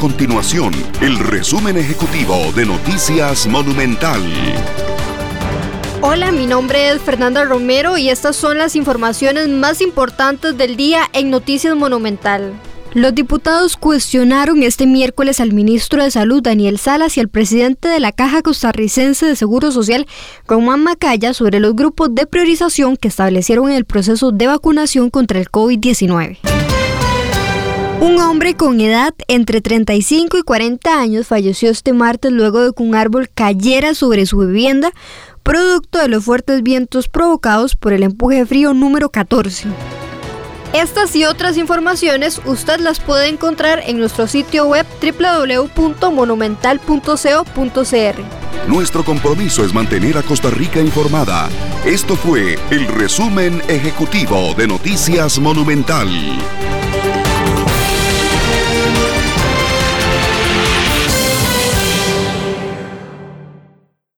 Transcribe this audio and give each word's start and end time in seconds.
continuación 0.00 0.72
el 1.02 1.18
resumen 1.18 1.76
ejecutivo 1.76 2.34
de 2.56 2.64
Noticias 2.64 3.46
Monumental. 3.46 4.18
Hola, 6.00 6.32
mi 6.32 6.46
nombre 6.46 6.88
es 6.88 7.02
Fernanda 7.02 7.44
Romero 7.44 7.98
y 7.98 8.08
estas 8.08 8.34
son 8.34 8.56
las 8.56 8.76
informaciones 8.76 9.48
más 9.50 9.82
importantes 9.82 10.56
del 10.56 10.76
día 10.78 11.02
en 11.12 11.28
Noticias 11.28 11.76
Monumental. 11.76 12.54
Los 12.94 13.14
diputados 13.14 13.76
cuestionaron 13.76 14.62
este 14.62 14.86
miércoles 14.86 15.38
al 15.38 15.52
ministro 15.52 16.02
de 16.02 16.10
Salud 16.10 16.42
Daniel 16.42 16.78
Salas 16.78 17.18
y 17.18 17.20
al 17.20 17.28
presidente 17.28 17.86
de 17.86 18.00
la 18.00 18.12
Caja 18.12 18.40
Costarricense 18.40 19.26
de 19.26 19.36
Seguro 19.36 19.70
Social, 19.70 20.06
Román 20.48 20.82
Macaya, 20.82 21.34
sobre 21.34 21.60
los 21.60 21.76
grupos 21.76 22.08
de 22.14 22.24
priorización 22.24 22.96
que 22.96 23.08
establecieron 23.08 23.68
en 23.68 23.74
el 23.76 23.84
proceso 23.84 24.32
de 24.32 24.46
vacunación 24.46 25.10
contra 25.10 25.38
el 25.38 25.50
COVID-19. 25.50 26.38
Un 28.00 28.18
hombre 28.22 28.54
con 28.56 28.80
edad 28.80 29.12
entre 29.28 29.60
35 29.60 30.38
y 30.38 30.42
40 30.42 30.98
años 31.00 31.26
falleció 31.26 31.70
este 31.70 31.92
martes 31.92 32.32
luego 32.32 32.62
de 32.64 32.72
que 32.72 32.82
un 32.82 32.94
árbol 32.94 33.28
cayera 33.34 33.94
sobre 33.94 34.24
su 34.24 34.38
vivienda, 34.38 34.90
producto 35.42 35.98
de 35.98 36.08
los 36.08 36.24
fuertes 36.24 36.62
vientos 36.62 37.08
provocados 37.10 37.76
por 37.76 37.92
el 37.92 38.02
empuje 38.02 38.46
frío 38.46 38.72
número 38.72 39.10
14. 39.10 39.68
Estas 40.72 41.14
y 41.14 41.26
otras 41.26 41.58
informaciones 41.58 42.40
usted 42.46 42.80
las 42.80 43.00
puede 43.00 43.28
encontrar 43.28 43.82
en 43.86 43.98
nuestro 43.98 44.26
sitio 44.26 44.64
web 44.66 44.86
www.monumental.co.cr. 45.02 47.18
Nuestro 48.66 49.04
compromiso 49.04 49.62
es 49.62 49.74
mantener 49.74 50.16
a 50.16 50.22
Costa 50.22 50.48
Rica 50.48 50.80
informada. 50.80 51.50
Esto 51.84 52.16
fue 52.16 52.58
el 52.70 52.86
resumen 52.86 53.60
ejecutivo 53.68 54.54
de 54.56 54.68
Noticias 54.68 55.38
Monumental. 55.38 56.08